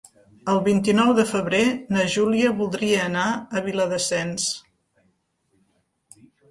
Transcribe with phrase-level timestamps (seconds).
[0.53, 1.59] El vint-i-nou de febrer
[1.97, 3.29] na Júlia voldria anar
[3.61, 4.53] a Viladasens.